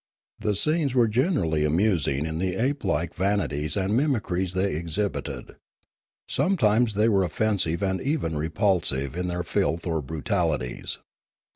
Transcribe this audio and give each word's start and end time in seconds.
The 0.39 0.55
scenes 0.55 0.95
were 0.95 1.07
generally 1.07 1.63
amusing 1.63 2.25
in 2.25 2.39
the 2.39 2.55
ape 2.55 2.83
like 2.83 3.13
vanities 3.13 3.77
and 3.77 3.95
mimicries 3.95 4.53
they 4.55 4.73
exhibited. 4.75 5.57
Sometimes 6.27 6.95
they 6.95 7.07
were 7.07 7.23
offensive 7.23 7.83
and 7.83 8.01
even 8.01 8.35
repulsive 8.35 9.15
in 9.15 9.27
their 9.27 9.43
filth 9.43 9.85
or 9.85 10.01
brutalities. 10.01 10.97